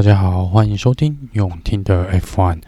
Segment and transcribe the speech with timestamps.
[0.00, 2.62] 大家好，欢迎收听永听的 F1。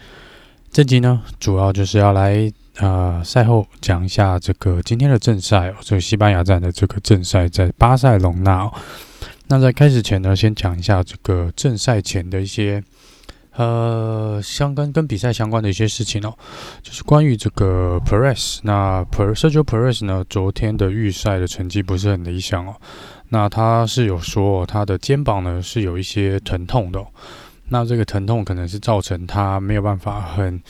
[0.71, 8.75] 这集呢，主要就是要来呃赛后讲一下这个今天的正赛哦，这个西班牙站的这个正赛在巴塞隆纳哦。
[9.47, 12.85] 那在开始前呢，先讲一下这个正赛前的一些
[13.57, 16.37] 呃相关跟比赛相关的一些事情哦，
[16.83, 22.77] 就是关于这个 Perez，那 Sergio Perez 呢，昨天的预赛的成绩不是很理想哦。
[23.33, 27.03] 那他是有说，他的肩膀呢是有一些疼痛的。
[27.71, 30.63] 那这个疼痛可能是造成他没有办法很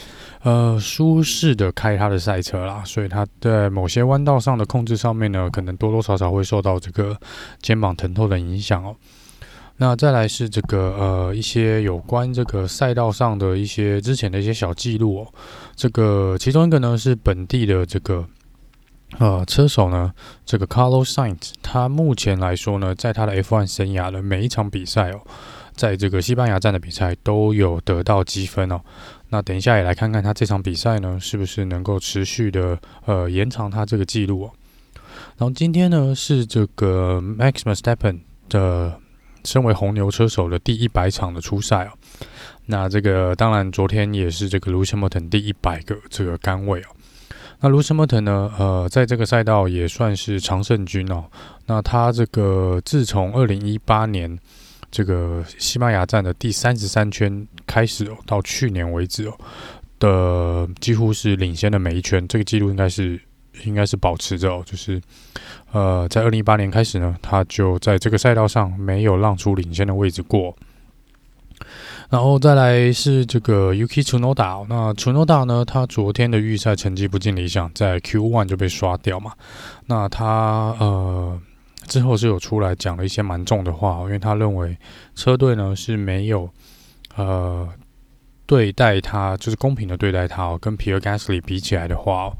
[0.45, 7.19] 呃舒适的开他的赛车啦，所以他在某些弯道上的控制上面呢，可能多多少少会受到这个
[7.61, 8.95] 肩膀疼痛的影响哦。
[9.79, 15.27] 那再来是这个呃一些有关这个赛道上的一些之前的一些小记录哦。
[15.75, 18.25] 这个其中一个呢是本地的这个。
[19.19, 20.13] 呃，车手呢，
[20.45, 25.21] 这个 Carlos Sainz，他目前来说呢，在他的 F1 生涯的每一场比赛哦，
[25.75, 28.81] 在这个西班牙站的比赛都有得到积分哦。
[29.29, 34.51] 那等一下也来看看他这场比赛呢，是不是能够持续的呃延长他这个记录哦。
[35.37, 38.99] 然后今天呢，是这个 Max Verstappen 的
[39.45, 41.93] 身为红牛车手的第一百场的初赛哦。
[42.67, 46.87] 那这个当然，昨天也是这个 Lewis Hamilton 第一百个这个杆位哦。
[47.65, 48.53] 那卢森伯特呢？
[48.59, 51.25] 呃，在这个赛道也算是常胜军哦。
[51.67, 54.37] 那他这个自从二零一八年
[54.91, 59.39] 这个西班牙站的第三十三圈开始哦，到去年为止哦
[60.01, 63.21] 的几乎是领先的每一圈，这个记录应该是
[63.65, 64.61] 应该是保持着哦。
[64.67, 65.01] 就是
[65.71, 70.53] 呃，在二零一八年开始呢，他就在这个赛道上没有让出领先的位置过。
[72.13, 79.33] 然后再来是这个 Yuki Tsunoda，那 Tsunoda 呢，他昨天的预赛成绩不尽理想，在 Q1 就被刷掉嘛。
[79.87, 81.41] 那他呃
[81.87, 84.77] 之后是有出来讲了一些蛮重的话，因为他认为
[85.15, 86.47] 车队呢是没有
[87.17, 87.67] 呃
[88.45, 92.31] 对待他，就是公平的对待他哦，跟 Pierre Gasly 比起来的话，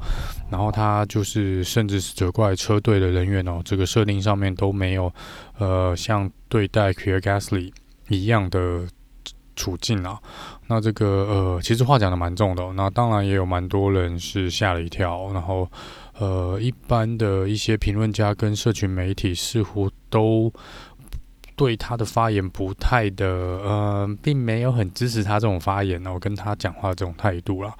[0.51, 5.11] 然后他就是甚至是责怪车队的人员哦，这个设定上面都没有
[5.57, 7.71] 呃像对待 Pierre Gasly
[8.09, 8.87] 一样的。
[9.55, 10.19] 处境啊，
[10.67, 12.73] 那这个呃，其实话讲的蛮重的。
[12.73, 15.31] 那当然也有蛮多人是吓了一跳。
[15.33, 15.69] 然后
[16.17, 20.51] 呃，一般的一些评论家跟社群媒体似乎都
[21.55, 27.73] 对他的发言不太的呃，并没有很支持他这种发言哦，跟他讲话这种态度啦。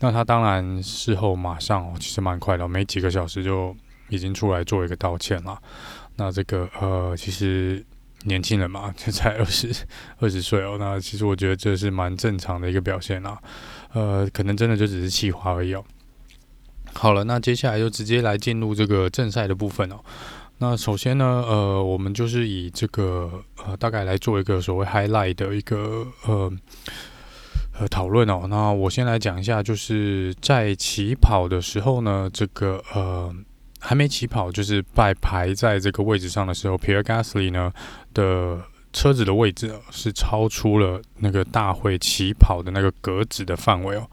[0.00, 3.74] 那他当然事后马上哦，其实蛮快的，没几个小时就
[4.08, 5.58] 已经出来做一个道歉了。
[6.16, 7.84] 那这个呃，其实。
[8.24, 9.74] 年轻人嘛， 就才二十
[10.20, 10.76] 二十岁哦。
[10.78, 13.38] 那其实我觉得这是蛮正常的一个表现啦。
[13.92, 15.84] 呃，可能真的就只是气话而已哦。
[16.92, 20.00] 好了，那接下来就直接来进入这个正赛的部分哦。
[20.58, 26.52] 那首先呢，呃，我们就是以这个呃大概来做一个所谓 highlight 的一个呃
[27.78, 28.46] 呃讨论哦。
[28.48, 33.34] 那我先来讲一下，就是在起跑的时候呢，这个呃。
[33.84, 37.70] 还没起跑，就是在排在这个位置上的时候，Pierre Gasly 呢
[38.14, 38.58] 的
[38.94, 44.08] 车子的位置是超出了那个大会起跑的那个格子的范围哦。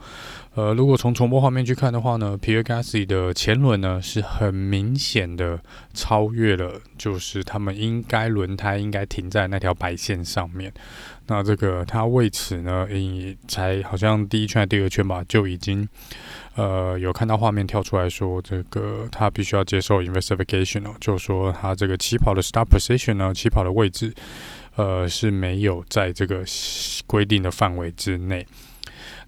[0.54, 5.58] 呃，如果从重播画面去看的话呢，Pierre Gasly 的前轮呢是很明显的
[5.94, 10.74] 超越了，就是他们应该轮胎应该停在那条白线上面。
[11.28, 15.88] 那这个他为此呢，也才好像第一圈第二圈吧，就已经
[16.56, 24.14] 呃有看到画面跳出来说，这个他必须要接受 investigation 哦，就说他这个起跑的 start position 呢，起跑的位置
[24.76, 26.44] 呃是没有在这个
[27.08, 28.46] 规定的范围之内。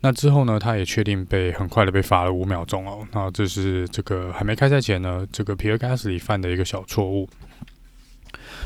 [0.02, 3.08] 那之后呢，他也确定被很快的被罚了五秒钟哦。
[3.14, 7.28] 那这是这个还没开赛前呢，这个皮尔加斯里犯的一个小错误。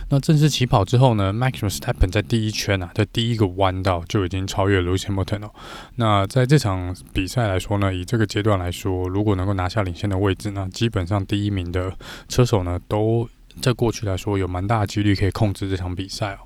[0.09, 5.49] 那正式起跑之后呢，Max Verstappen 在第一圈啊，在第一个弯道就已经超越了 Lewis Hamilton。
[5.95, 11.91] 那在这场比赛来说呢，以这个阶段来说，如果能够拿下领先的位置，那基本上第一名的
[12.29, 13.27] 车手呢，都
[13.61, 16.39] 在过去来说有蛮大的几率可以控制这场比赛哦。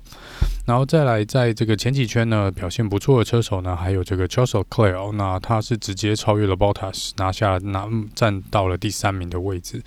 [0.66, 9.82] 然后再来，在这个前几圈呢，表现不错的车手呢，还有这个 Charles Leclerc，那他是直接超越了 Bottas，拿下拿站到了第三名的位置。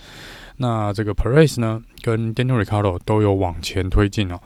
[0.57, 4.39] 那这个 Perez 呢，跟 Daniel Ricardo 都有往前推进哦。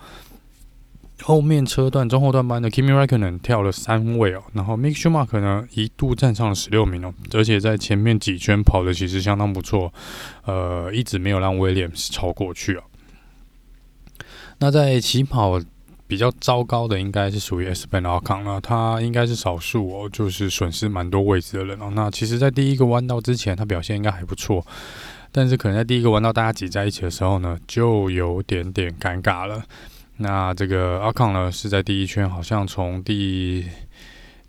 [1.21, 9.93] 后面车段中后段班的 Kimi Raikkonen 跳了三位哦，然后 Mick Schumacher 呢一度站上了十六名哦，而且在前面几圈跑的其实相当不错，
[10.45, 12.83] 呃，一直没有让 Williams 超过去哦。
[14.59, 15.59] 那在起跑
[16.07, 21.91] 比较糟糕的应该是属于 Esteban Ocon 那他应该是少数哦，就是损失蛮多位置的人哦。
[21.93, 24.65] 那其实，在第一个弯道之前，他表现应该还不错。
[25.31, 29.63] 但是可能在第一个弯道大家挤在一起的时候呢，就有点点尴尬了。
[30.17, 33.65] 那这个阿康呢是在第一圈，好像从第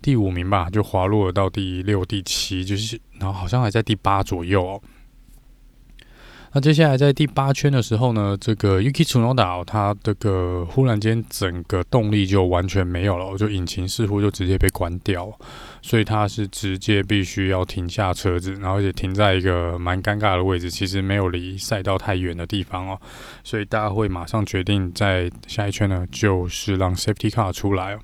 [0.01, 4.81] 第五名吧，就滑落到第六、第七，就是然后好像还在第八左右哦。
[6.53, 15.31] 那接下来在第八圈的时候呢，这个 Yuki Tsunoda 它这个忽然间整个动力就完全没有了，就引擎似乎就直接被关掉，
[15.81, 22.99] 所以它是直接必须要停下车子，然后也停在一个蛮尴尬的位置，其实没有离赛道太远的地方哦，
[23.45, 27.99] 所以大家会马上决定在下一圈呢，就是让 Safety Car 出来哦。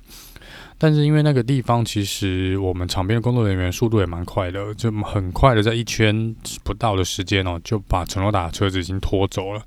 [0.80, 9.62] 但是因为那个地方，其实我们场边的工作人员速度也蛮快的，就很快的在一圈不到的时间哦，就把陈罗达的车子已经拖走了。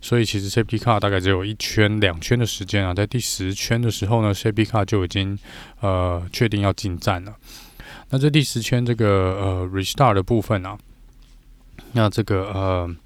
[0.00, 5.36] 所以其实 Safety Car 大概只有一圈、两圈的时间啊，在第十圈的时候呢，Safety Car 就已经
[5.80, 7.34] 呃确定要进站了。
[8.10, 10.78] 那这第十圈这个呃 Restart 的部分啊，
[11.92, 12.96] 那这个呃。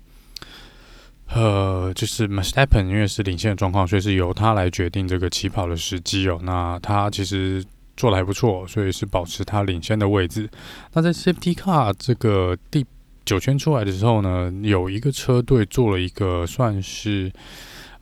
[1.36, 6.40] 呃，就是 Mustappen，因为是领先的状况，所以是由他来决定这个起跑的时机哦。
[6.42, 7.62] 那他其实
[7.94, 10.48] 做得还不错，所以是保持他领先的位置。
[10.94, 12.86] 那在 Safety Car 这个第
[13.26, 17.30] 九圈出来的时候呢，有一个车队做了一个算是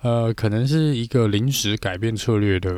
[0.02, 2.72] 呃，可能是一个临时改变策略的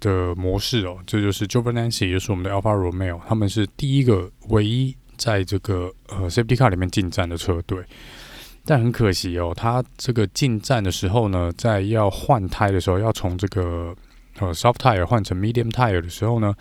[0.00, 0.96] 的模式哦。
[1.06, 7.84] 这就是 Giovinazzi，也就是我们的 Alpha Romeo，他们是第一个唯一在这个呃 Safety Car 里面进站的车队。
[8.64, 13.94] 但很可惜哦，他这个进站的时候呢，在要换胎的时候，要从这个
[14.38, 16.54] 呃 soft tire 换成 medium tire 的时候呢，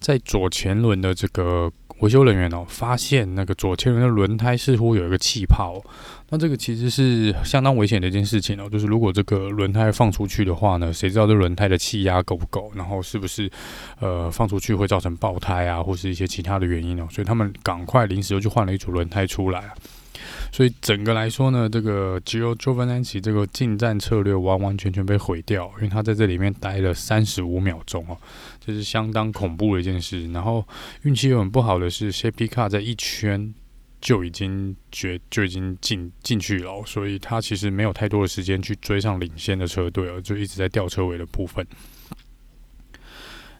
[0.00, 1.70] 在左前轮的这个
[2.00, 5.80] 维修人员哦，发现那个左前轮的轮胎似乎有一个气泡，
[6.30, 8.68] 那这个其实是相当危险的一件事情哦。
[8.68, 13.48] 就是如果这个轮胎放出去的话呢，谁知道这轮胎的气压够不够，然后是不是
[14.00, 17.06] 呃放出去会造成爆胎啊，或是一些其他的原因哦。
[17.12, 19.72] 所以他们赶快临时又去换了一组轮胎出来。
[20.54, 28.16] 所以整个来说呢，这个 Gio Giovinazzi 这个进站策略完完全全被毁掉，因为他在这里面待了三十五秒钟哦，
[28.64, 30.30] 这是相当恐怖的一件事。
[30.30, 30.64] 然后
[31.02, 33.52] 运气又很不好的是，Safety Car 在一圈
[34.00, 41.66] 就已经绝就已经进进去了，所以他其实没有太多的时间去追上领先的车队哦，就一直在吊车尾的部分。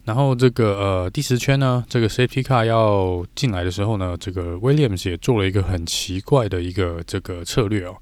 [0.05, 7.97] 然后这个呃第十圈呢，这个 Safety Car 要进来的时候呢，这个 Williams 也做了一个很奇怪的一个这个策略哦。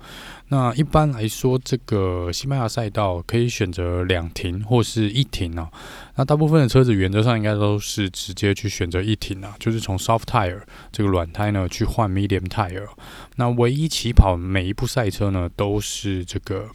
[0.48, 5.68] 那一般来说，这个西班牙赛道可以选择两停或是一停哦。
[6.16, 10.60] 那大部分的车子原则上应该都是直接去选择一停啊，就是从 Soft Tire
[10.90, 12.88] 这个软胎呢去换 Medium Tire。
[13.36, 16.66] 那唯一起跑每一部赛车呢都是这个。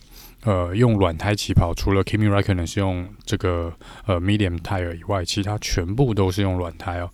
[0.48, 3.74] 呃，用软胎起跑，除了 Kimi Raikkonen 是用这个
[4.06, 7.10] 呃 medium tire 以外，其他全部都是用软胎哦。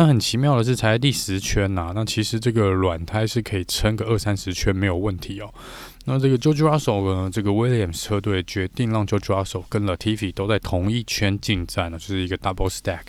[0.00, 5.54] 那很奇妙的是，才第十圈呐、那其实这个软胎是可以撑个二三十圈没有问题哦。
[6.06, 13.02] 那这个 Jojo Russell 呢，这个 Williams 车队决定让 Jojo Russell 跟 Latifi 都在同一圈进站了，就是一个 double stack，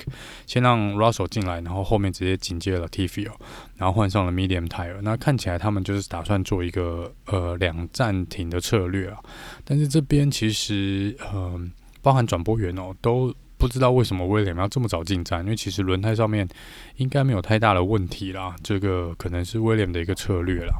[0.46, 3.32] 先让 Russell 进来，然后后面直接紧接了 Tiffy 哦，
[3.78, 5.00] 然后换上了 medium tire。
[5.02, 9.18] 那看起来他们就是打算做一个呃两暂停的策略啊。
[9.64, 11.58] 但是这边其实呃
[12.02, 16.48] 包含转播员哦都不知道为什么 Williams 要这么早进站，因为其实轮胎上面
[16.96, 20.74] 应该没有太大的问题啦，这个可能是 Williams 的一个策略啦。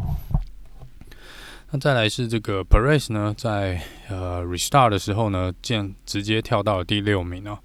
[1.70, 3.80] 那再来是这个 Perez 呢，在
[4.10, 7.60] 呃 restart 的时候呢，见直接跳到了第六名哦。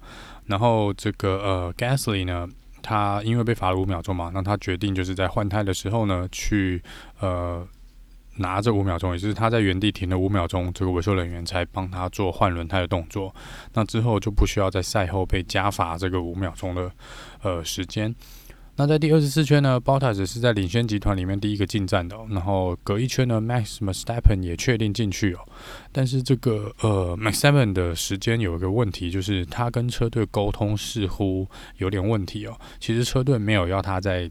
[0.45, 2.47] 然后这个呃 Gasly 呢，
[2.83, 6.79] 他因为被罚了五秒钟嘛，那他决定就是在换胎的时候呢，去
[7.21, 7.67] 呃
[8.37, 13.33] 拿这五秒钟，也就是他在原地停了五秒钟，这个维修人员才帮他做换轮胎的动作。
[13.73, 16.91] 那之后就不需要在赛后被加罚这个五秒钟的
[17.41, 18.13] 呃时间。
[18.75, 25.39] 那在第二十四圈呢，Bottas 是在领先集团里面第一个进站的，然后隔一圈呢，Max Verstappen 也确定进去哦。
[25.91, 32.55] 但是这个呃，Max Verstappen 的时间有一个问题，就是他跟车队沟通似乎有点问题哦。
[32.79, 34.29] 其实车队没有要他在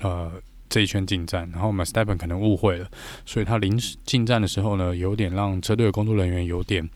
[0.00, 0.32] 呃。
[0.68, 2.88] 这一圈进站，然后 Verstappen 可能误会了，
[3.24, 6.88] 所以他临时进站的时候呢，有点让车队的工作人员有点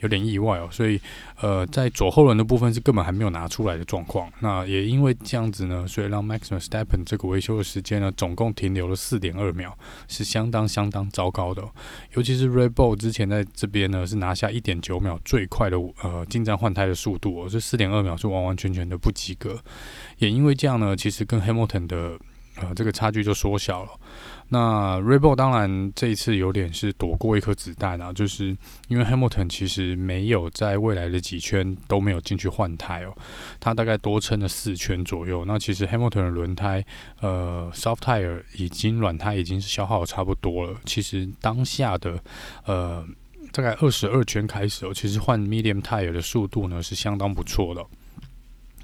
[0.00, 0.68] 有点意外哦。
[0.70, 1.00] 所以，
[1.40, 4.30] 呃，在左后轮的部分是根本还没有拿出来的状况。
[4.40, 9.76] 那也因为这样子呢，所以让 Max Verstappen 这个维修的时间呢，总共停留了四点二秒，
[10.08, 11.62] 是相当相当糟糕的。
[12.14, 19.62] 尤其是 Red Bull 之前在这边呢，是拿下一点九秒最快的呃进站换胎的速度哦，这四点二秒是完完全全的不及格。
[20.18, 22.18] 也因为这样呢，其实跟 Hamilton 的
[22.56, 23.90] 呃，这个差距就缩小了。
[24.48, 28.54] 那 r e b o l 当然这一次有点是躲过一颗子弹啊，就是
[28.88, 33.16] 因为 Hamilton 其实没有在未来的几圈都没有进去换胎哦，
[33.58, 35.46] 他大概多撑了四圈左右。
[35.46, 36.84] 那其实 Hamilton 的轮胎，
[37.20, 40.78] 呃，soft tire 已经软胎已经是消耗差不多了。
[40.84, 42.22] 其实当下的
[42.66, 43.02] 呃
[43.52, 47.82] 大概二十二圈开始哦，其实换 medium tire 的速度呢是相当不错的。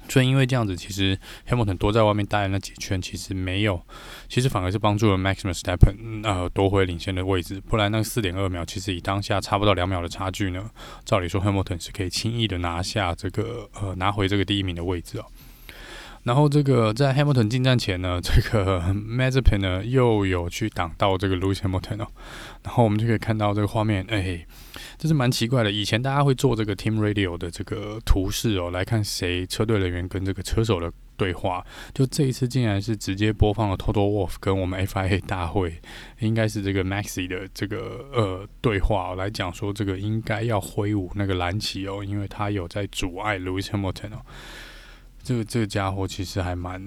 [0.09, 3.81] 所以因为这样子，其实 Hamilton 多在外面待了那几圈，其实没有，
[4.27, 7.61] 其实反而是帮助了 Max Verstappen 呃夺回领先的位置。
[7.61, 10.69] 不然那四点二秒，其实以当下差不到两秒的差距呢，
[11.05, 15.25] 照理说 Hamilton 是可以轻易的拿下这个呃拿回这个第一名的位置哦。
[16.23, 22.07] 然后这个在 Hamilton 进站前呢，这个 Mazepin 呢又有去挡到这个 Lewis Hamilton 哦。
[22.63, 24.45] 然后我们就可以看到这个画面，哎，
[24.97, 25.71] 这是蛮奇怪的。
[25.71, 31.65] 以前大家会做这个 Team Radio 的这个图示哦，来看谁车队人员跟这个车手的对话。
[31.93, 35.79] 就这一次竟然是直接播放了 Toto Wolf 跟我们 FIA 大会，
[36.19, 44.21] 应该是这个 Maxi 的这个呃对话哦，来讲说这个应该要挥舞那个蓝旗哦，因为他有在阻碍 Lewis Hamilton 哦。
[45.21, 46.81] 这个这个家伙其实还蛮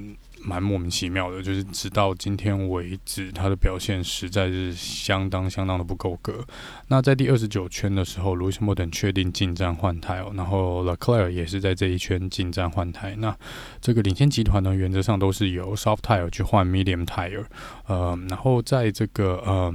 [0.44, 6.44] 蛮莫名其妙的，就是直到今天为止，他的表现实在是相当相当的不够格。
[6.88, 13.14] 那在第二十九圈的时候，Lewis Hamilton 确定进站换胎哦，然后 l e c l e r 也是在这一圈进站换胎。
[13.16, 13.36] 那
[13.80, 17.44] 这个领先集团呢，原则上都是由 soft tire 去换 medium tire，
[17.86, 19.74] 呃，然后在这个呃。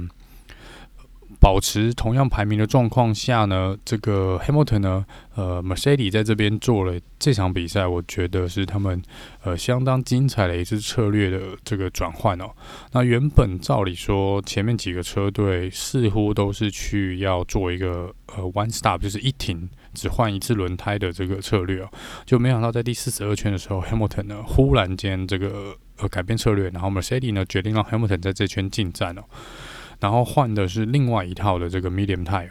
[1.40, 9.00] 保持同样排名的状况下呢，这个 Hamilton 呢，呃，Mercedes 在这边做了这场比赛，我觉得是他们
[9.44, 12.50] 呃相当精彩的一次策略的这个转换哦。
[12.92, 21.88] 那原本照理说，前面几个车队似乎都是去要做一个呃 one stop，就是一停只换一次轮胎的这个策略哦，
[22.26, 29.22] 就没想到在第四十二圈的时候，Hamilton 呢忽然间这个呃改变策略，然后 Mercedes 呢决定让 Hamilton 在这圈进站哦。
[30.00, 32.50] 然后换的是另外一套的这个 medium tire，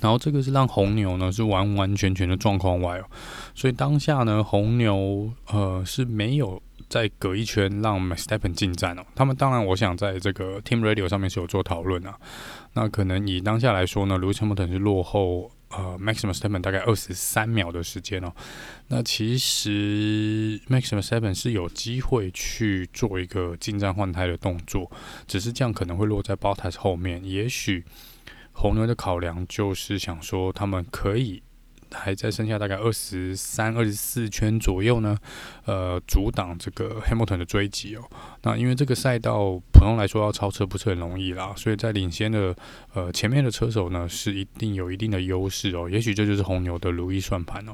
[0.00, 3.04] 然后这个是让红牛呢是完完全全的状况外哦，
[3.54, 12.16] 所以当下呢红牛呃是没有再隔一圈让 stephen 进站哦，他们当然我想在这个 Team Radio 上面是有做讨论啊，
[12.74, 15.50] 那可能以当下来说呢，Lewis Hamilton 是落后。
[15.70, 18.32] 呃，maximum seven 大概二十三秒的时间哦。
[18.88, 24.90] 那其实 maximum seven 是有机会去做一个进站换胎的动作，
[25.26, 27.24] 只是这样可能会落在 Bottas 后面。
[27.24, 27.84] 也许
[28.52, 31.42] 红牛的考量就是想说，他们可以。
[31.92, 35.16] 还在剩下大概二十三、二十四圈左右呢，
[35.64, 38.02] 呃，阻挡这个 Hamilton 的追击哦。
[38.42, 42.54] 那因为这个赛道普通来说要超车不是很容易啦，所以在领先的
[42.94, 45.88] 呃前面的车手呢是一定有一定的优势哦。
[45.88, 47.72] 也许这就是红牛的如意算盘哦。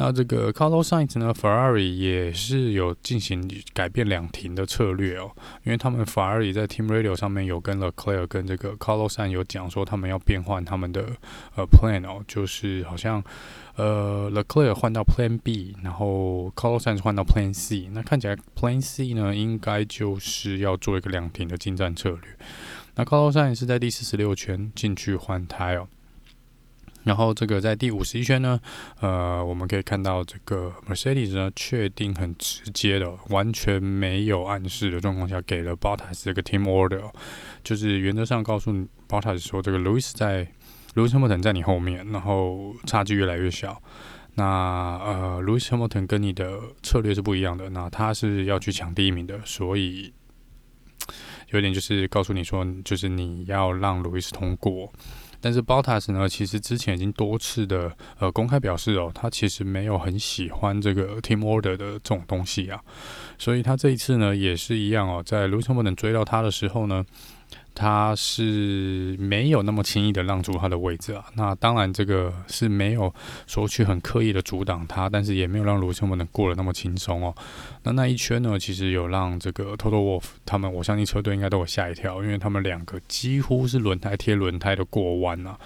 [0.00, 5.32] 那这个 Carlos Sainz 呢，Ferrari 也是有进行改变两停的策略哦，
[5.64, 11.04] 因为他们 Ferrari 在 Team Radio 上面有跟 Leclerc 跟这个 Carlos Sainz 有讲说他们要变换他们的
[11.56, 13.20] 呃 plan 哦，就是好像
[13.74, 22.20] 呃 Leclerc 换到 Plan B，然后 Carlos Sainz 换到 Plan C，那看起来 Plan C 呢应该就是要做一个两停的进站策略。
[22.94, 25.88] 那 Carlos Sainz 是在第四十六圈进去换胎哦。
[27.04, 28.60] 然后这个在第五十一圈呢，
[29.00, 37.10] 呃，我们可以看到这个 Mercedes 呢，确定很直接的，完全没有暗示的状况下，给了 Bottas 这个 Team Order，
[37.64, 38.72] 就是原则上告诉
[39.08, 40.46] Bottas 说，这个 Lewis 在
[40.94, 43.80] Lewis Hamilton 在你后面，然后差距越来越小。
[44.34, 50.12] 那呃，Lewis Hamilton 跟你的策略是不一样的，那他是要去抢第一名的，所以
[51.50, 54.92] 有点就是告诉你说，就是你要让 Lewis 通过。
[55.40, 62.80] 但是 Bottas 呢，其实之前已经多次的呃公开表示哦，他其实没有很喜欢这个 Team Order 的这种东西啊，
[63.38, 67.04] 所以他这一次呢也是一样哦，在 l u c a s 能追到他的时候呢。
[67.80, 73.14] 他是没有那么轻易的让出他的位置啊，那当然这个是没有
[73.46, 77.32] 说去很刻意的阻挡他，但是也没有让卢森堡能过得那么轻松哦。
[77.84, 85.56] 那那一圈呢，其实有让这个 Toto Wolff 他们，我相信车队应该都有吓一跳，因为他们两个几乎是轮胎贴轮胎的过弯啊。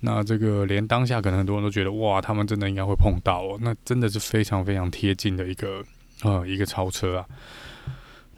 [0.00, 5.84] 那这个连当下可能很多人都觉得哇，他们真的应该会碰到哦，那真的是非常非常贴近的一个
[6.22, 7.26] 呃一个超车啊。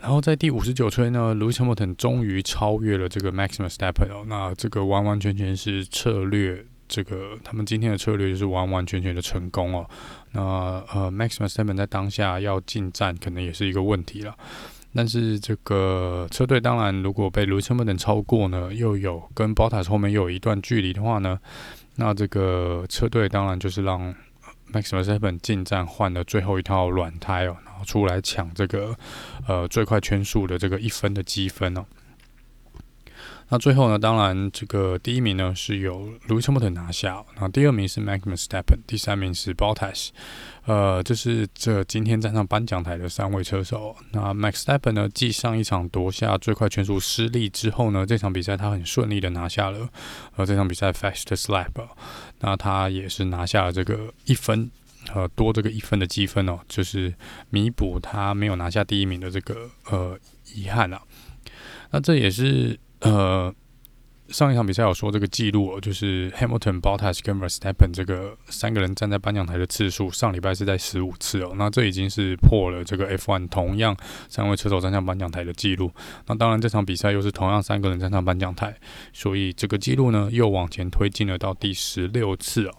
[0.00, 9.87] 然后在第五十九圈呢，Lewis Hamilton 终于超越了这个 Maximus t e p p e n 哦，那这个完完全全是策略，这个他们今天的策略就是完完全全的成功哦。
[10.33, 14.35] 那呃，Maximus t e p p e n 在当下要进站可能也是一个问题了，
[14.95, 21.38] 但是这个车队当然如果被 Lewis Hamilton 超过呢，又有跟 BOTA 后面又有一段距离的话呢，
[21.97, 24.14] 那这个车队当然就是让
[24.73, 27.57] Maximus Seven 进站换了最后一套软胎哦。
[27.65, 28.97] 然后出来抢这个
[29.47, 31.85] 呃最快圈速的这个一分的积分哦。
[33.50, 40.11] 那最后呢，当然这个第一名呢是由 Lewis Hamilton 拿下，那第二名是 Max Verstappen，第三名是 Bottas。
[40.66, 43.97] 呃，这是这今天站上颁奖台的三位车手。
[44.12, 49.88] 那 Max Verstappen 呢，继上一场夺下最快圈速失利之后呢，这场比赛他很顺利的拿下了
[50.37, 51.88] 呃这场比赛 Fastest Lap，
[52.38, 54.71] 那他也是拿下了这个一分，
[55.12, 57.12] 呃多这个一分的积分哦，就是
[57.49, 60.16] 弥补他没有拿下第一名的这个呃
[60.54, 61.02] 遗憾啊。
[61.90, 63.54] 那这也是呃。
[64.28, 73.97] 上一场比赛有说这个记录哦，就是 Hamilton、Bottas 跟 Verstappen 这个三个人站在颁奖台的次数，上礼拜是在十五次哦，那这已经是破了这个 F1 同样
[74.28, 75.90] 三位车手站上颁奖台的记录。
[76.28, 78.73] 那当然这场比赛又是同样三个人站上颁奖台，
[79.12, 82.75] 所以这个记录呢又往前推进了到第十六次哦。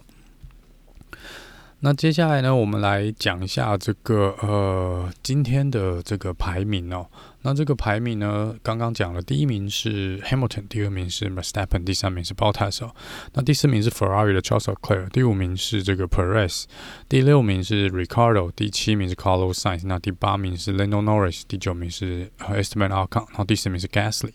[1.80, 7.08] 那接下来呢，我们来讲一下这个呃今天的这个排名哦。
[7.42, 12.94] 那这个排名呢，刚刚讲了，第一名是 Hamilton，第二名是 Verstappen，第三名是 Bottas 哦。
[13.34, 16.64] 那第四名是 Ferrari 的 Charles Leclerc，第五名是这个 Perez，
[17.08, 24.32] 第六名是 Ricardo，第七名是 Carlos Sainz，那第八名是 Lando Norris，第九名是 Esteban Ocon，然后第十名是 Gasly。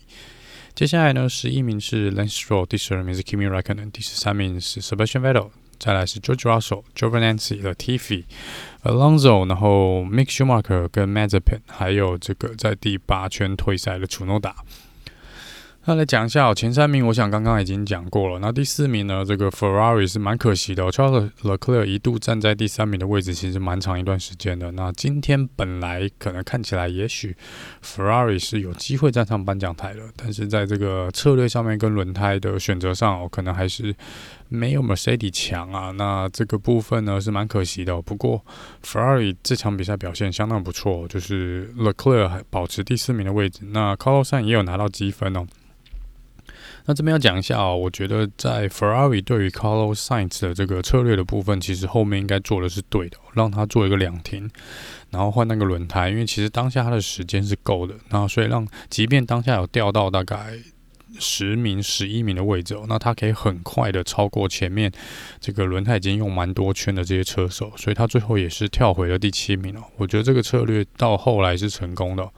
[0.74, 5.50] 接下来呢，十一名是 Lance Stroll，第十二名是 Kimi Raikkonen，第十三名是 Sebastian Vettel。
[5.78, 8.24] 再来是 George Russell、Giovinazzi、Latifi、
[8.82, 14.52] Alonso，然后 Mick Schumacher 跟 Mazepin，还有这个在第八圈退赛的 Chunoda。
[15.84, 18.38] 那来讲一下哦，前三名我想刚刚已经讲过了。
[18.40, 24.70] 那第四名呢，这个 Ferrari 是蛮可惜的哦，Charles Leclerc 一度站在第三名的位置，其实蛮长一段时间的。
[24.72, 27.34] 那今天本来可能看起来，也许
[27.82, 33.94] Ferrari 是有机会站上颁奖台的，但是在这个策略上面跟轮胎的选择上哦，可能还是
[34.48, 35.90] 没有 Mercedes 强啊。
[35.92, 38.00] 那这个部分呢是蛮可惜的。
[38.02, 38.44] 不过
[38.84, 45.46] Ferrari 这场比赛表现相当不错，就是 Leclerc 还保持第四名的位置，那 Carlos s a n 也有拿到积分哦。
[46.86, 54.50] 那这边要讲一下哦，我觉得在 Ferrari 对于 Carlos Sainz 的这个策略的部分，其实后面应该做的是对的，让他做一个两停，
[55.10, 60.58] 然后换那个轮胎，因为其实当下他的时间是够的，然后所以让即便当下有掉到大概
[61.18, 64.92] 十名、十一名的位置哦，那他可以很快的超过前面
[65.40, 69.82] 这个轮胎已经用蛮多圈的这些车手，所以他最后也是跳回了第七名哦。
[69.96, 72.28] 我觉得这个策略到后来是成功的。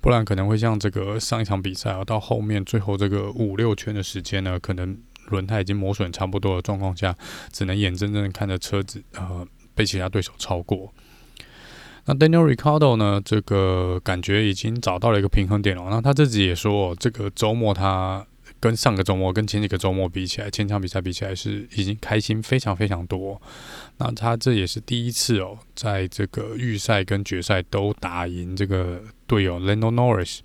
[0.00, 7.12] 不然可能会像这个上一场比赛啊，到后面最后这个五六圈的时间呢，可能轮胎已经磨损差不多的状况下，
[7.52, 10.92] 只能眼睁睁的看着车子呃被其他对手超过。
[12.08, 15.84] 那 Daniel Ricciardo 呢，这个感觉已经找到了一个平衡点了。
[15.90, 18.26] 那他自己也说，这个周末他
[18.58, 23.38] 跟上个周末跟前几个周末比起来，前场比赛比起来是已经开心非常非常多。
[23.98, 30.38] 那他这也是第一次哦，在这个预赛跟决赛都打赢这个队友 Lando Norris。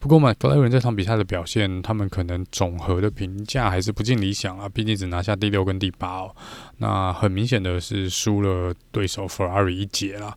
[0.00, 6.34] 不过嘛，McLaren 这场比赛的表现，他们可能总和的评价还是不尽理想啊，毕竟只拿下第六跟第八哦。
[6.78, 10.34] 那很明显的是输了对手 Ferrari 一截啦。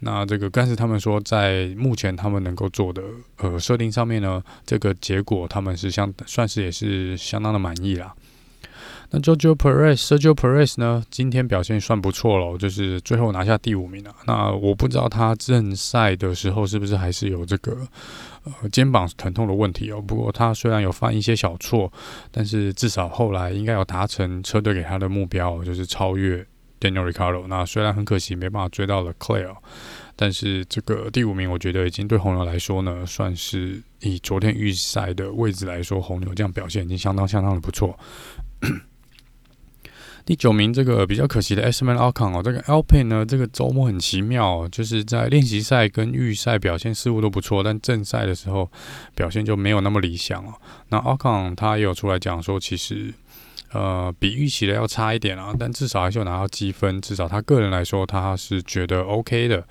[0.00, 3.02] 那这个，但是他们说，在目前他们能够做的
[3.38, 8.14] 呃设定上面呢，这个结果他们是相算是也是相当的满意啦。
[9.10, 14.14] 那 Jojo Perez，Sergio Perez 呢，今天表现算不错了，就是最后拿下第五名了。
[14.26, 17.78] 那我不知道他正赛的时候是不是还是有这个
[18.62, 20.00] 呃肩膀疼痛的问题哦。
[20.00, 21.92] 不过他虽然有犯一些小错，
[22.30, 26.46] 但是至少后来应该有达成车队给他的目标，就是超越
[26.80, 27.46] Daniel r i c a r d o。
[27.48, 29.56] 那虽然很可惜没办法追到了 Leclerc，
[30.14, 37.98] 但是这个第五名我觉得已经对红牛来说呢，算是以昨天预赛的位置来说，红牛这样表现已经相当相当的不错。
[40.26, 41.84] 第九名，这个比较可惜的 S.
[41.84, 41.96] M.
[41.96, 48.68] Alcon 哦，这个 Alpine 呢，这个周末很奇妙，就是在练习赛跟预赛表现似乎都不错，但正赛的时候
[49.14, 50.52] 表现就没有那么理想哦。
[50.88, 53.14] 那 Alcon 他也有出来讲说，其实
[53.70, 59.64] 呃比预期的要差一点啊，但至少还是有拿到积分，至少他个人来说他是觉得 OK 的。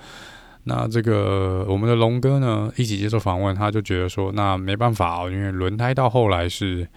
[0.63, 6.87] 那这个我们的龙哥呢，一起接受访问，他就觉得说，那没办法哦，因为轮胎到后来是。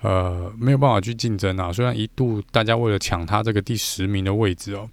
[0.00, 1.72] 呃，没有办法去竞争啊。
[1.72, 4.88] 虽然一度大家为了抢他这个第十名的位置哦，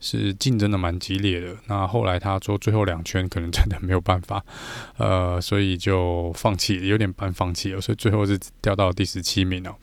[0.00, 1.54] 是竞争的蛮激烈的。
[1.66, 4.44] 那后来他做最后两圈可能真的没有办法，
[4.98, 7.80] 呃，所以就放弃，有点半放弃了。
[7.80, 9.74] 所以最后是掉到第十七名哦。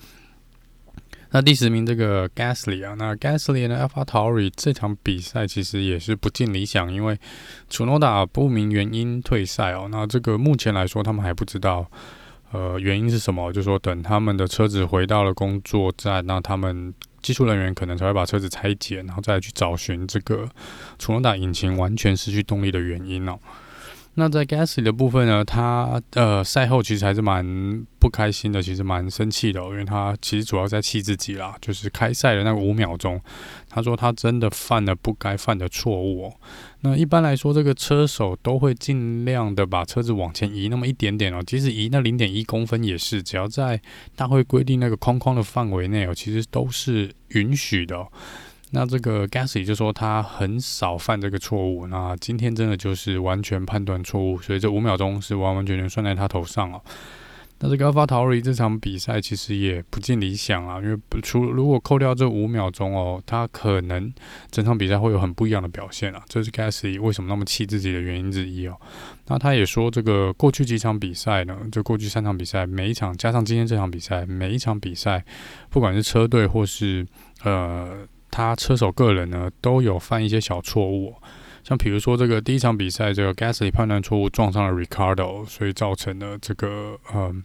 [1.31, 7.19] 那第十名这个 Gasly 啊，那 Gasly 呢，AlphaTauri 这场比赛其实也是不尽理想，因为
[7.69, 9.89] Tsunoda 不明原因退赛哦。
[9.91, 11.89] 那这个目前来说，他们还不知道。
[12.55, 13.51] 呃，原因是什么？
[13.51, 20.47] 就是说等他们的车子回到了工作站，那他们技术人员可能才会把车子拆解，然后再去找寻这个
[20.97, 23.37] 普拉达引擎完全失去动力的原因哦。
[24.17, 33.19] 那在 Gasly 的部分呢，他呃赛后其实还是蛮不开心的，其实蛮生气的，因为他其实主要在气自己啦，就是开赛的那个五秒钟，
[33.69, 36.27] 他说他真的犯了不该犯的错误。
[36.27, 36.33] 哦
[36.81, 43.81] 那一般来说，这个车手都会尽量的把车子往前移那么一点点哦，即使移那零点一公分也是，只要在
[44.15, 48.07] 大会规定那个框框的范围内哦，其实都是允许的。
[48.75, 56.81] 那这个 Gasly 就说他很少犯这个错误，那今天真的就是完全判断错误，所以这五秒钟是完完全全算在他头上哦。
[57.59, 64.13] 那这个 AlphaTauri 这场比赛其实也不尽理想啊，因为除如果扣掉这五秒钟哦，他可能
[64.51, 66.21] 整场比赛会有很不一样的表现啊。
[66.27, 68.75] 这是 Gasly 为什么那么气自己的原因之一哦。
[69.27, 75.23] 那他也说，这个过去几场比赛呢，就过去三场比赛，每一场加上今天这场比赛，每一场比赛，
[75.69, 77.07] 不管是车队或是
[77.45, 78.05] 呃。
[78.31, 81.15] 他车手个人呢都有犯一些小错误，
[81.63, 87.41] 像比如说这个第一场比赛，这个 Gasly 判断错误撞上了 Ricardo，所以造成了这个嗯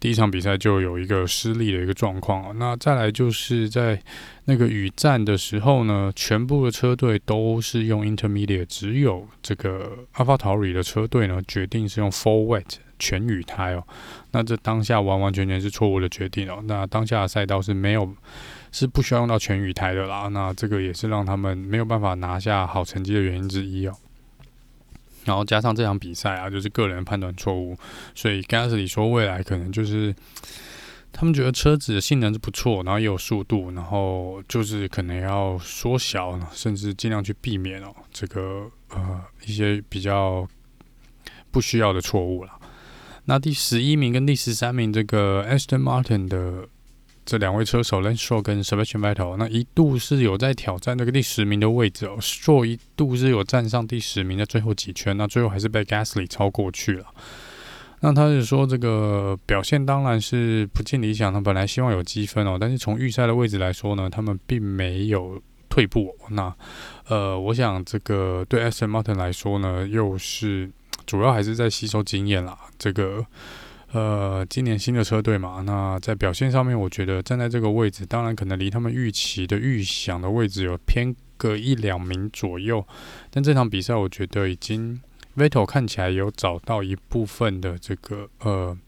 [0.00, 2.58] 第一场比赛就有一个失利的一个状况。
[2.58, 4.00] 那再来就是在
[4.46, 13.84] 那个雨战的时候呢，全部的车队都是用 Intermediate，只有这个 AlphaTauri 的车队呢决定是用 Full Wet 全雨胎哦。
[14.32, 16.60] 那这当下完完全全是错误的决定哦。
[16.64, 18.12] 那当下的赛道是没有。
[18.72, 23.94] 是不需要用到全雨台的啦，那这个也是让他们没有办法拿下好成绩的原因之一哦。
[25.24, 27.76] 然后加上这场比赛啊，就是个人判断错误，
[28.14, 30.14] 所以 Gasly 说未来可能就是
[31.12, 40.48] 他们觉得车子的性能是不错，然后也有速度，然后就是可能要缩小，甚至尽量去避免哦这个呃一些比较
[41.50, 42.52] 不需要的错误了。
[43.24, 46.68] 那第十一名跟第十三名这个 Aston Martin 的。
[47.30, 52.16] 这两位车手 Lance Stroll 跟 Sebastian Vettel，那一度是有在挑战那个第十名的位置哦。
[52.18, 57.04] Stroll 一度是有站上第十名的最后几圈，那最后还是被 Gasly 超过去了。
[58.00, 66.12] 那他是说这个表现当然是不尽理想，他本来希望有积分哦，但是从预赛的位置来说呢，他们并没有退步。
[66.30, 66.52] 那
[67.06, 70.68] 呃，我想这个对 s m Martin 来说呢，又是
[71.06, 72.58] 主要还是在吸收经验啦。
[72.76, 73.24] 这个。
[73.92, 82.86] 呃，今年新的车队嘛，那在表现上面，我觉得站在这个位置，当然可能离他们预期的预想的位置有偏个一两名左右。
[83.30, 85.00] 但这场比赛，我觉得已经
[85.36, 88.78] Vettel 看起来有找到一部分的这个呃，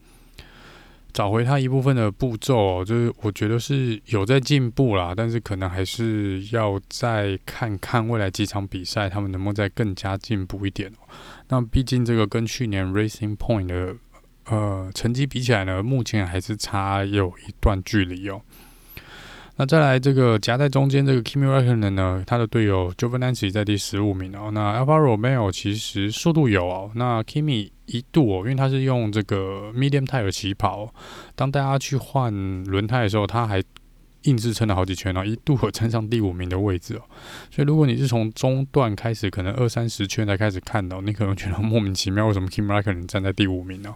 [1.13, 5.13] 找回他一部分的步骤，就是我觉得是有在进步啦。
[5.17, 11.09] 但是可能还是要再看看未来几场比赛，他们能不能再更加进步一点哦。
[11.49, 13.97] 那毕竟这个跟去年 Racing Point 的。
[14.47, 18.41] 呃，成绩比起来呢，目前还是差有一段距离哦。
[19.57, 23.25] 那再来这个夹在中间这个 Kimi r a c k o n e n 呢，他的队友 j o v a n
[23.25, 24.51] a n c i 在第十五名哦。
[24.53, 26.91] 那 Alfa Romeo 其实速度有哦。
[26.95, 30.93] 那 Kimi 一度哦，因为他是用这个 Medium tyre 起跑，
[31.35, 33.63] 当大家去换轮胎的时候，他还。
[34.25, 37.03] 硬是撑了好几圈哦，一度有撑上第五名的位置哦。
[37.51, 43.95] 所以如果你是从中段开始，可能二三十圈才开始看到，你可能觉得莫名其妙，为什么 Kimi Räikkönen 站在第五名呢？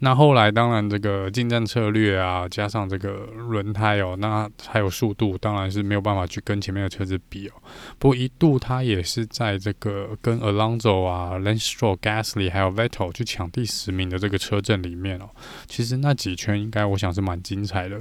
[0.00, 7.52] 那后来当然这个进站策略啊，加上这个轮胎哦，那还有速度，当然是没有办法去跟前面的车子比哦。
[7.98, 15.30] 不过一度他也是在这个跟 Alonso 啊、Lance Stroll、Gasly 还有 Vettel 去抢第十名的这个车阵里面哦。
[15.66, 17.98] 其实那几圈应该我想是蛮精彩的，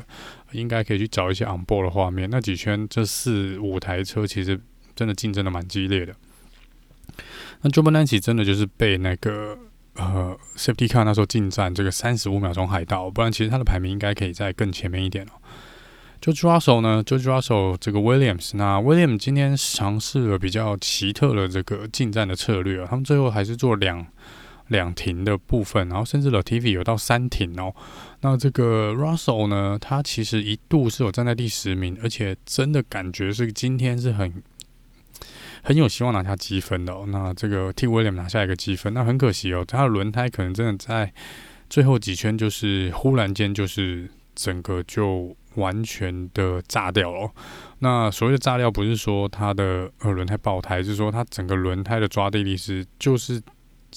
[0.56, 2.30] 应该可以去找一些 on board 的画面。
[2.30, 4.60] 那几圈这四五台车其实
[4.96, 6.16] 真的竞争的蛮激烈的。
[7.62, 9.58] 那 Giovinazzi 真的就是被那个。
[9.98, 15.32] 呃，Safety Car 那时候进站这个三十五秒钟海到，不然其实他的排名应该可以在更前面一点哦。
[16.22, 24.06] George Russell 呢，George Russell 这个 Williams，那 Williams 今天尝试了比较奇特的这个进站的策略啊，他们最后还是做两
[24.68, 27.74] 两停的部分，然后甚至 l t v 有到三停哦。
[28.22, 34.44] 那这个 Russell 呢，他其实一度是有站在第十名，而且真的感觉是今天是很。
[35.68, 41.12] 很有希望拿下积分的哦，那这个替威廉拿下一个积分，那很可惜哦，他的轮胎可能真的在
[41.68, 47.32] 最后几圈就是忽然间就是整个就完全的炸掉了。
[47.80, 53.42] 那所谓的炸掉不是说它的呃轮胎爆胎，是说它整个轮胎的抓地力是就是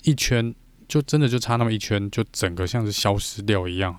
[0.04, 0.54] 一圈
[0.86, 3.98] 就真的就差那么一圈，就整个像是消失掉一样。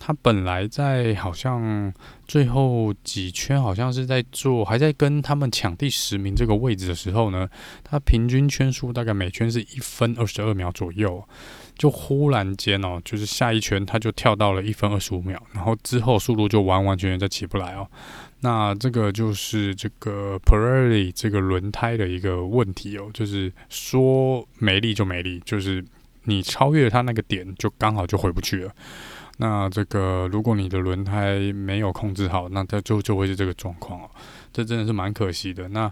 [0.00, 1.92] 他本来在好像
[2.26, 7.48] 最后几圈，好像是在做，还在跟他们抢第十名这个位置的时候呢，
[7.82, 11.22] 他平均圈数大概每圈是一分二十二秒左右，
[11.76, 17.86] 就忽然间哦，就是下一圈他就跳到了一分二十五秒，然后之后速度就完完全全再起不来哦。
[18.40, 25.84] 那这个就是这个 Pirelli 这个轮胎的一个问题哦，就是说没力就没力，就是
[26.22, 28.72] 你超越它那个点，就刚好就回不去了。
[29.38, 34.10] 那这个如果你的轮胎没有控制好，那它就就会是这个状况哦，
[34.52, 35.68] 这真的是蛮可惜的。
[35.70, 35.90] 那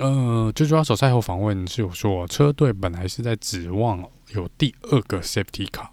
[0.00, 4.04] 呃，最主要手赛后访问是有说，车队本来是在指望
[4.34, 5.86] 有第二个 Safety Car，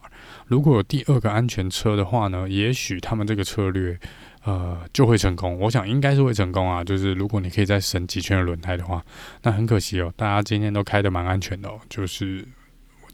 [0.47, 3.99] 如果有第二个安全车的话呢，也许他们这个策略。
[4.43, 5.59] 呃，就会成功。
[5.59, 6.83] 我想应该是会成功啊。
[6.83, 9.03] 就是如果你可以再省几圈的轮胎的话，
[9.43, 10.11] 那很可惜哦。
[10.15, 12.43] 大家今天都开得蛮安全的哦，就是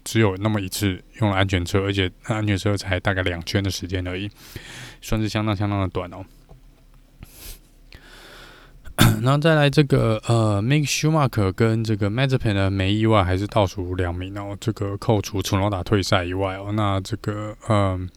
[0.04, 4.30] 只有那么一次用了安全车，而且安全车才大概两圈的时间而已，
[5.02, 6.24] 算是相当相当的短哦。
[9.22, 14.56] 然后再来这个呃，Mick Schumacher 跟这个 Mazepin 呢，没意外还是倒数两名哦。
[14.58, 18.08] 这个扣除楚诺达退赛以外哦，那这个嗯。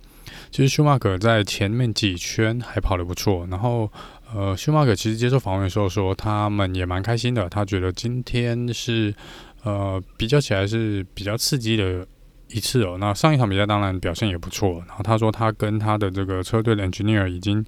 [0.52, 3.90] 其实舒马可在前面几圈还跑得不错，然后
[4.36, 9.16] 呃，舒马可其实接受访问的时候说，他们也蛮开心的，他觉得今天是
[9.64, 12.06] 呃比较起来是比较刺激的
[12.50, 12.98] 一次哦。
[13.00, 17.66] 那上一场比赛当然表现也不错，然后他说他跟他的这个车队的 engineer 已经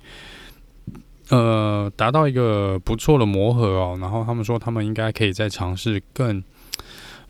[1.30, 6.44] 呃达到一个不错的磨合哦，然后他们说他们应该可以再尝试更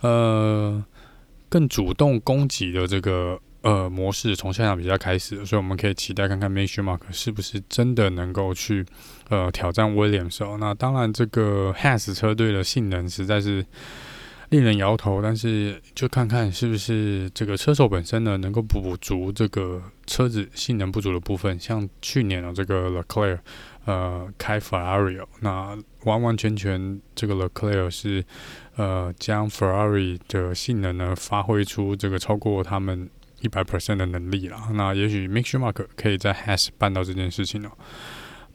[0.02, 0.84] 呃
[1.48, 3.40] 更主动攻击的这个。
[3.64, 8.86] 呃，模式从下场比赛开始，所以我们可以期待看看 Mick Schumacher 是不是真的能够去
[9.30, 10.58] 呃挑战 Williams。
[10.58, 13.66] 那当然，这个 Has 车队的性能实在是
[14.50, 21.58] 令人摇头，但是就看看是不是这个车手本身呢能够补足这个车子性能不足的部分。
[21.58, 23.40] 像去年的这个 Leclerc
[23.86, 28.26] 呃开 Ferrari 哦，那完完全全这个 Leclerc 是
[28.76, 33.10] 呃将 Ferrari 的性能呢发挥出这个超过他们。
[33.44, 37.70] 一百 percent 的能力了，那也许 Mick Schumacher 可以在 Haas 办到这件事情哦。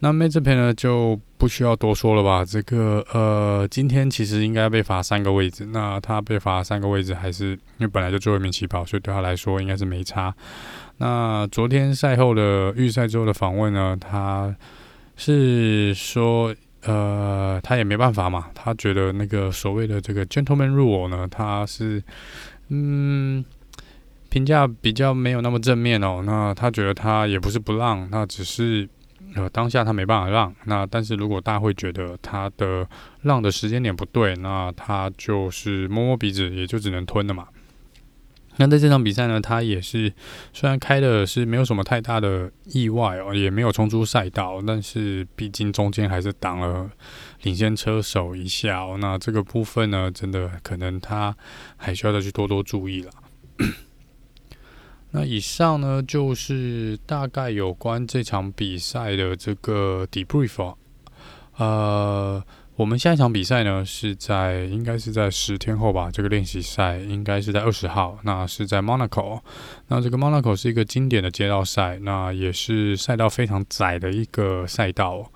[0.01, 2.44] 那 Mazepin 呢就不需要多说了吧？
[2.44, 10.33] 这个呃，今天其实应该被罚三个位置，那他被罚三个位置还是因为本来就最后一名起跑，所以对他来说应该是没差。
[10.98, 14.55] 那昨天赛后的预赛之后的访问呢，他
[15.16, 22.01] 是说呃，他也没办法嘛，他觉得那个所谓的这个 Gentleman Rule 呢，他是
[22.68, 23.44] 嗯。
[24.29, 28.88] 评价比较没有那么正面哦，那他觉得他也不是不让，那只是
[29.35, 32.87] 呃当下他没办法让，那但是如果大家会觉得他的
[33.23, 37.49] 让的时间点不对，那他就是摸摸鼻子，也就只能吞了嘛。
[38.61, 40.12] 那在这场比赛呢，他也是
[40.53, 46.91] 虽然开的是没有什么太大的意外哦，也没有冲出赛道，但是毕竟中间还是挡了
[47.43, 51.37] 领先车手一下哦，那这个部分呢，真的可能他
[51.77, 53.11] 还需要再去多多注意了。
[55.11, 60.77] 那以上呢，就是大概有关这场比赛的这个 debrief 哦。
[61.57, 62.44] 呃，
[62.77, 69.40] 我们下一场比赛呢是在应该是在十天后吧，这个练习赛应该是在二十号，那是在 Monaco。
[69.88, 75.33] 那这个 Monaco 是一个经典的街道赛，那也是赛道非常窄的一个赛道，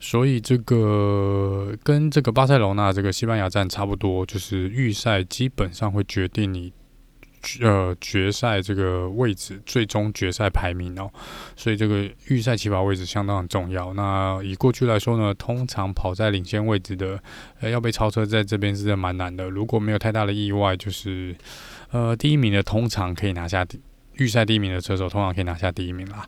[0.00, 6.72] 所以这个跟这个巴塞罗那这个西班牙站差不多，就是预赛基本上会决定你。
[7.60, 11.10] 呃，决赛这个位置，最终决赛排名哦，
[11.56, 13.94] 所以这个预赛起跑位置相当很重要。
[13.94, 17.20] 那以过去来说呢，通常跑在领先位置的，
[17.60, 19.48] 呃，要被超车在这边是蛮难的。
[19.48, 21.34] 如果没有太大的意外，就是
[21.90, 23.66] 呃，第一名的通常可以拿下
[24.14, 26.26] 预赛第一名的车手，通常可以拿下第一名啦。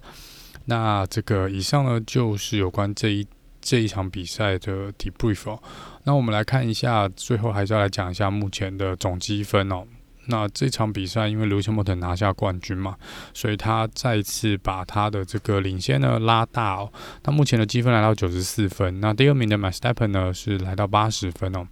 [0.66, 3.26] 那这个以上呢，就是有关这一
[3.60, 5.62] 这一场比赛的 debrief 哦。
[6.04, 9.84] 那我们来看一下，最后还是要来讲一下目前的总积分哦。
[10.28, 12.96] 那这场比赛，因为刘谦莫特拿下冠军嘛，
[13.34, 16.92] 所以他再次把他的这个领先呢拉大哦。
[17.22, 21.66] 他目前的积分来到九十四分，那第二名的 Verstappen 呢是来到八十分哦。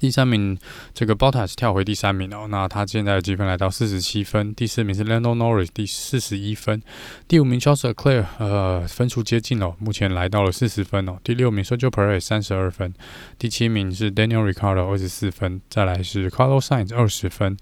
[0.00, 0.58] 第三名，
[0.94, 4.54] 这个 Bottas 跳回第三名哦，那他现在的积分来到四十七分。
[4.54, 6.82] 第四名是 Lando Norris，第四十一分。
[7.28, 11.18] 第五名 Charles Leclerc，呃，分数接近了，目前来到了四十分哦。
[11.22, 12.94] 第六名 Sergio Perez 三十二分。
[13.38, 15.60] 第七名是 Daniel Ricciardo 二十四分。
[15.68, 17.56] 再来是 Carlos Sainz 二十分，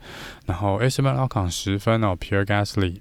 [0.47, 3.01] 然后 Esteban Ocon 十分哦，Pierre Gasly。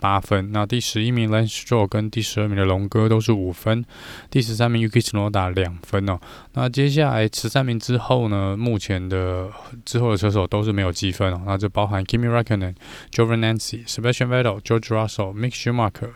[0.00, 3.84] 八分，那第十一名 Lance Stroll 跟第十二名的龙哥都是五分，
[4.30, 6.18] 第十三名 Yuki Tsunoda 两分哦。
[6.54, 9.50] 那接下来十三名之后呢，目前的
[9.84, 11.42] 之后的车手都是没有积分哦。
[11.46, 12.74] 那就包含 Kimi Raikkonen、
[13.12, 16.10] Jovanancy、Sebastian Vettel、George Russell、Mick Schumacher、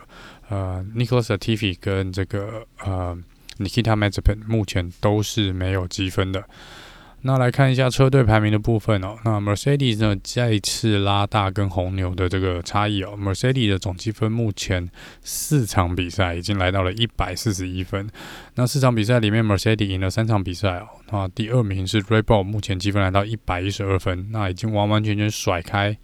[0.49, 3.17] 呃 nicholas atifi 跟这个呃
[3.59, 6.43] Nikita Mazepin 目前都是没有积分的。
[7.27, 9.17] 那来看一下车队排名的部分哦。
[9.25, 13.17] 那 Mercedes 呢，再次拉大跟红牛的这个差异哦。
[13.19, 14.91] Mercedes 的总积分目前
[15.23, 18.07] 四场比赛已经来到了一百四十一分，
[18.57, 20.87] 那四场比赛里面，Mercedes 赢了三场比赛哦。
[21.11, 25.95] 那第二名是 Red Bull，目前积分来到一百一十二分，那已经完完全全甩开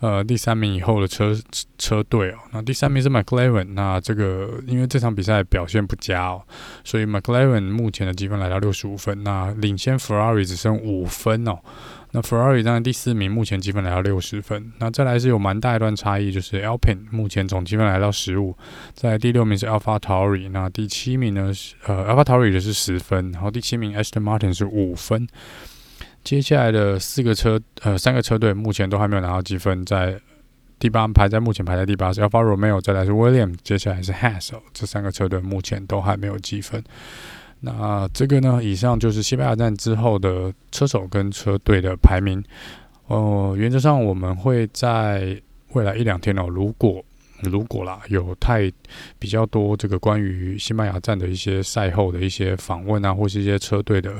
[0.00, 1.34] 呃第三名以后的车
[1.78, 2.38] 车队哦。
[2.52, 6.42] 那第三名是 McLaren，那这个因为这场比赛表现不佳哦，
[6.84, 11.58] 所以 McLaren 目前的积分来到六十五分，那领先 Ferrari 只剩五分哦。
[12.16, 14.72] 那 Ferrari 当然第四名，目前积分来到六十分。
[14.78, 18.56] 那再来是有蛮大一段差异，就是 Alpine 目前总积分来到十五。
[18.92, 25.26] 在第六名是 AlphaTauri，那第七名呢是呃 AlphaTauri 的是十分，然后第七名 Aston Martin 是五分。
[26.22, 30.16] 接下来的四个车呃三个车队目前都还没有拿到积分，在
[30.78, 36.80] 第八排在目前排在第八是 Alfa Romeo，再来是 William，接下来是 Haas，这三个车队目前都还没有积分。
[37.64, 42.42] 那这个呢，以上就是西班牙站之后的车手跟车队的排名。
[43.06, 45.40] 哦、原则上我们会在
[45.72, 47.04] 未来一两天哦，如果
[47.40, 48.70] 如果啦有太
[49.18, 54.12] 比较多这个关于西班牙站的一些赛后的一些访问啊，或是一些车队的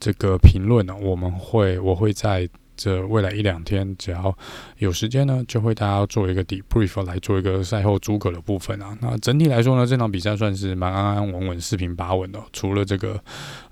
[0.00, 2.48] 这个评论呢，我们会我会在。
[2.76, 4.36] 这未来一两天，只要
[4.78, 8.96] 有时间呢，就会大家做一个 debrief 来做一个赛后诸葛的部分啊。
[9.00, 12.40] 那整体来说呢，这场比赛算是蛮安安稳稳、四平八稳的。
[12.52, 13.20] 除了这个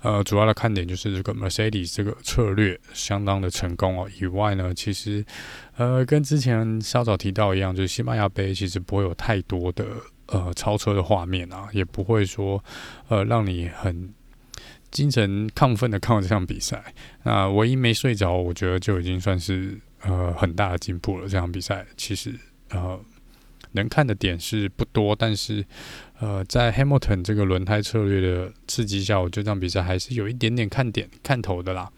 [0.01, 5.23] 呃主要的看点就是这个 Mercedes 这个策略相当的成功哦以外呢，其实
[5.77, 9.85] 呃跟之前稍早提到一样，就是西班牙杯其实不会有太多的
[10.27, 12.63] 呃超车的画面啊，也不会说
[13.07, 14.13] 呃让你很。
[14.95, 16.81] 精神亢奋的看完这场比赛，
[17.23, 21.27] 那唯一没睡着，我觉得就已经算是呃很大的进步了。
[21.27, 22.33] 这场比赛其实
[22.69, 22.97] 呃
[23.73, 25.65] 能看的点是不多，但是
[26.21, 31.91] 呃在 Hamilton 这个轮胎策略的刺激下，我觉得这场比赛还是有一点点看点看头的啦。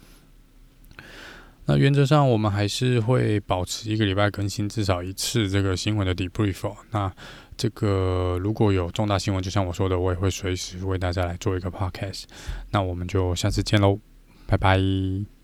[1.68, 6.74] 那原则上，我们还是会保持一个礼拜更新至少一次这个新闻的 debrief。
[6.90, 7.14] 那
[7.58, 12.24] 这个如果有重大新闻，就像我说的，我也会随时为大家来做一个 podcast。
[12.72, 14.00] 那我们就下次见喽，
[14.46, 15.37] 拜拜。